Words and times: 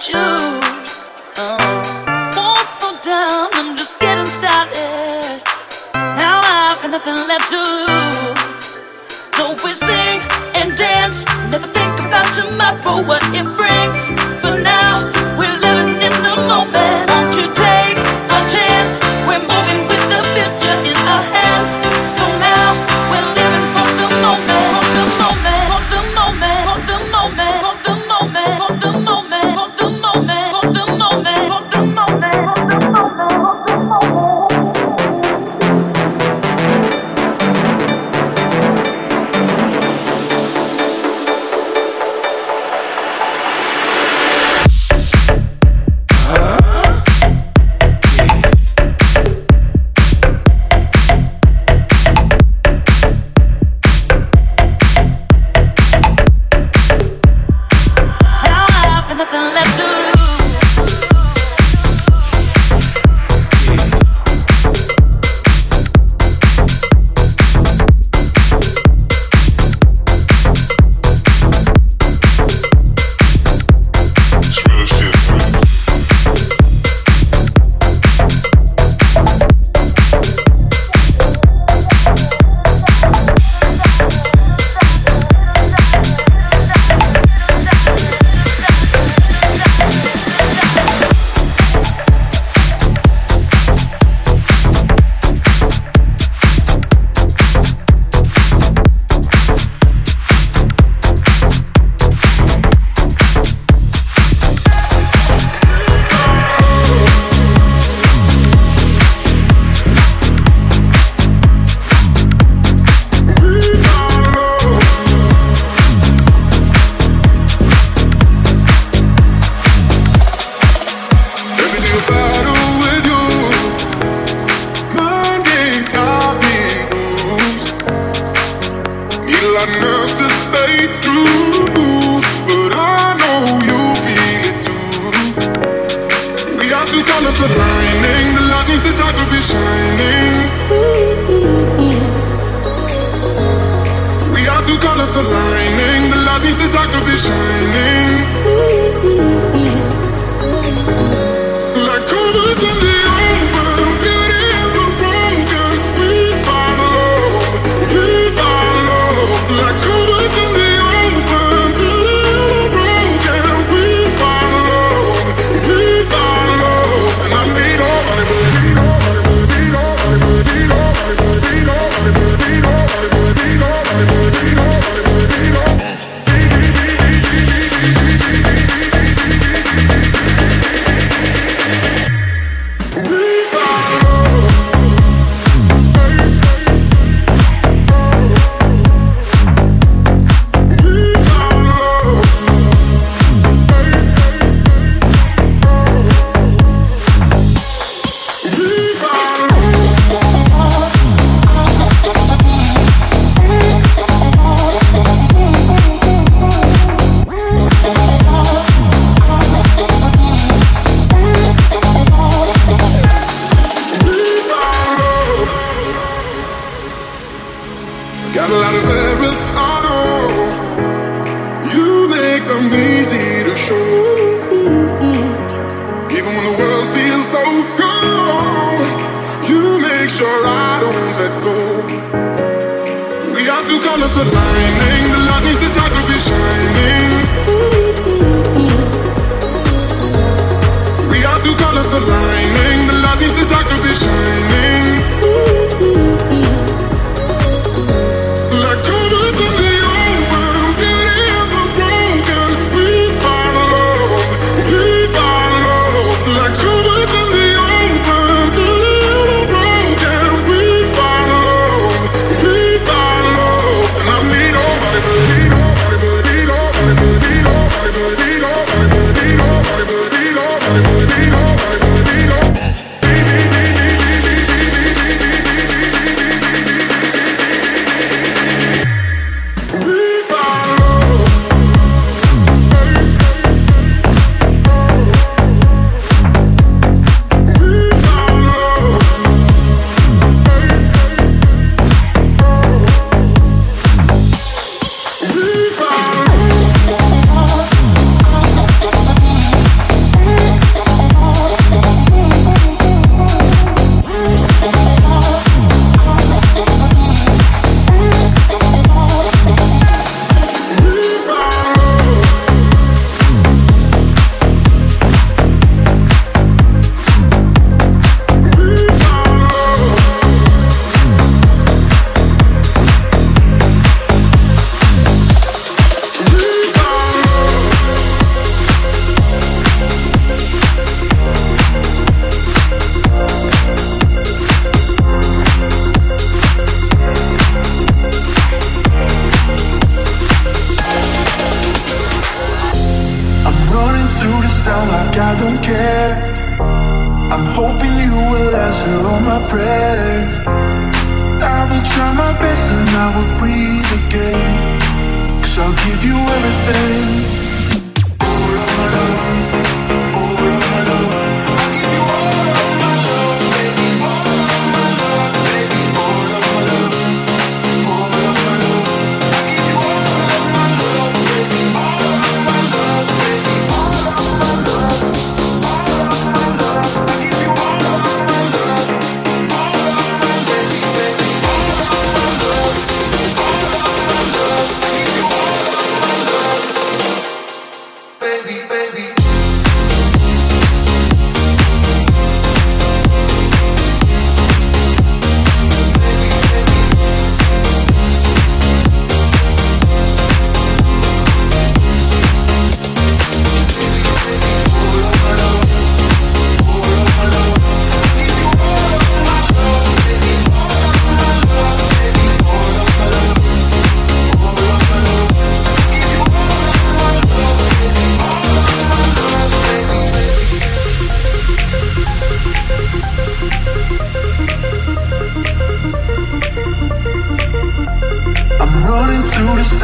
choose. 0.00 1.06
Won't 2.36 2.68
so 2.68 2.90
I'm 3.54 3.76
just 3.76 4.00
getting 4.00 4.26
started. 4.26 5.42
Now 5.94 6.40
I've 6.42 6.80
got 6.82 6.90
nothing 6.90 7.14
left 7.28 7.48
to 7.50 7.60
lose. 7.62 8.64
So 9.36 9.54
we 9.64 9.74
sing 9.74 10.20
and 10.54 10.76
dance, 10.76 11.24
never 11.50 11.66
think 11.66 12.00
about 12.00 12.26
tomorrow. 12.34 13.06
What 13.06 13.22
if 13.34 13.46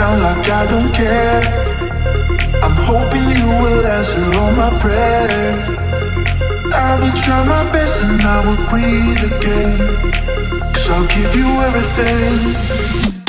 sound 0.00 0.22
like 0.22 0.48
I 0.48 0.64
don't 0.72 0.90
care. 0.94 1.40
I'm 2.64 2.76
hoping 2.88 3.26
you 3.38 3.48
will 3.62 3.84
answer 3.98 4.24
all 4.40 4.52
my 4.62 4.70
prayers. 4.80 5.64
I 6.72 6.90
will 7.00 7.16
try 7.22 7.40
my 7.44 7.64
best 7.70 8.04
and 8.04 8.22
I 8.22 8.38
will 8.46 8.60
breathe 8.72 9.22
again. 9.32 9.72
Cause 10.72 10.88
I'll 10.94 11.08
give 11.16 11.32
you 11.40 11.48
everything. 11.68 13.19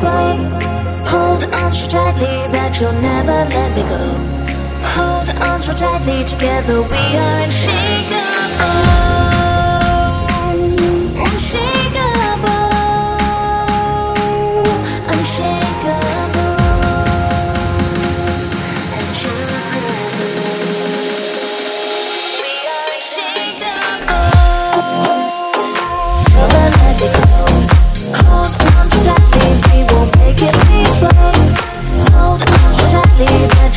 explode. 0.00 0.62
Hold 1.08 1.44
on 1.54 1.72
so 1.72 1.88
tightly 1.88 2.48
that 2.52 2.78
you'll 2.80 2.92
never 3.00 3.44
let 3.50 3.74
me 3.74 3.82
go. 3.82 4.04
Hold 4.94 5.28
on 5.42 5.60
so 5.60 5.72
tightly, 5.72 6.24
together 6.24 6.82
we 6.82 7.16
are 7.16 7.40
unshakable. 7.44 9.29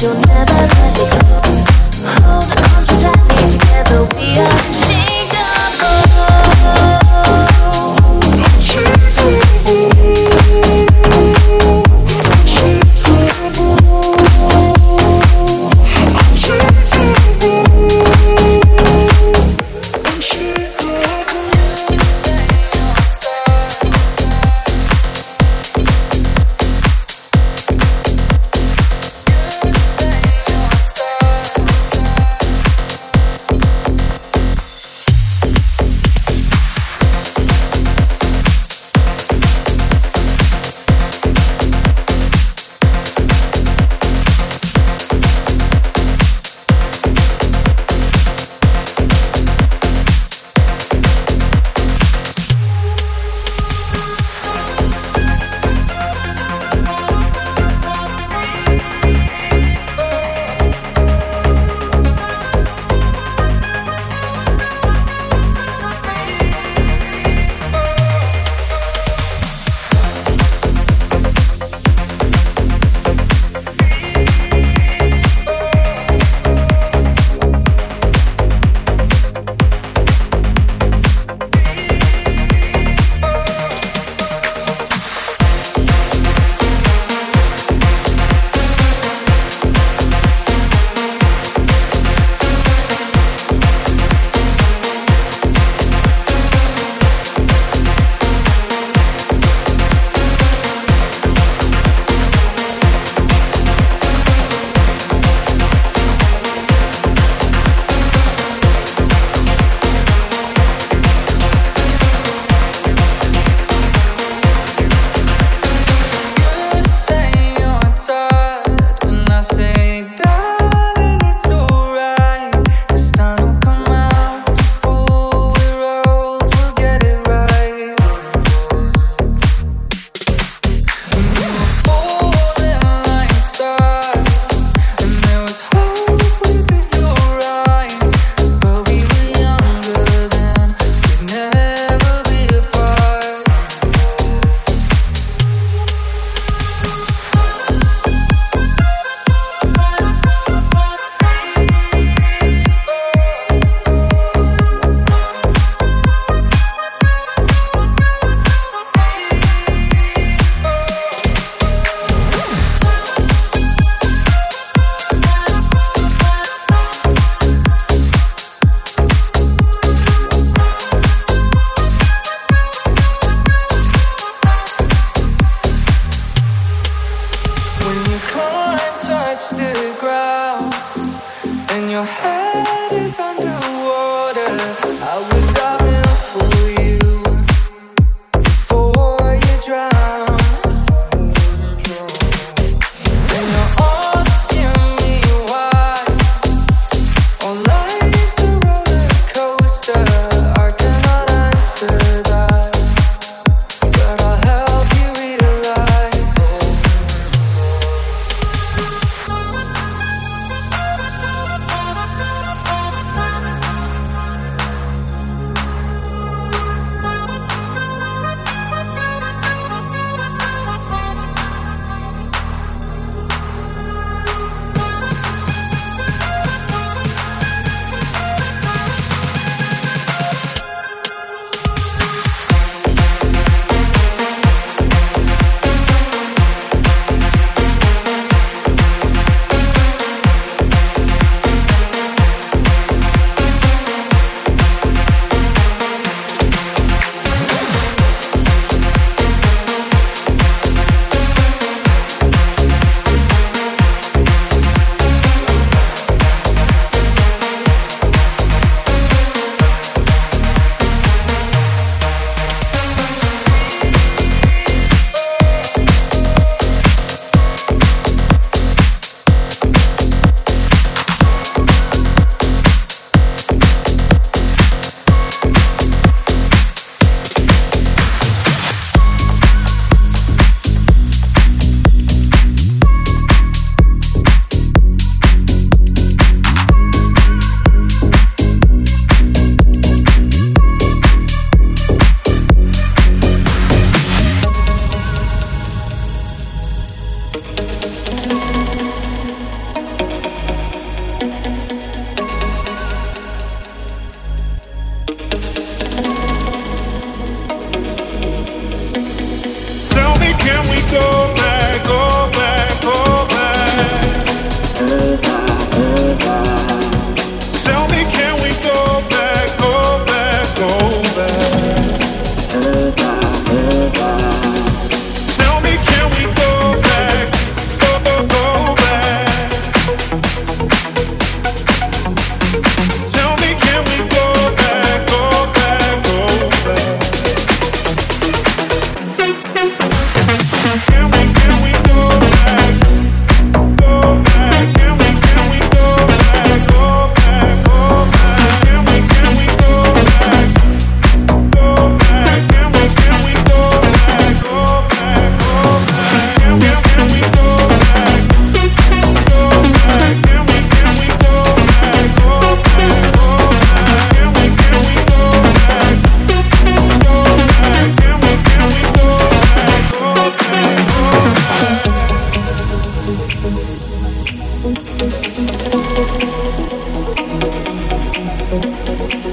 you'll 0.04 0.20
never 0.28 0.73